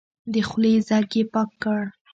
د 0.31 0.33
خولې 0.47 0.73
ځګ 0.89 1.07
يې 1.17 1.23
پاک 1.33 1.49
کړ. 1.63 1.81